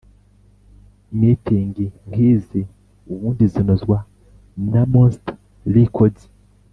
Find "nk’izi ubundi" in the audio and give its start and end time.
2.07-3.43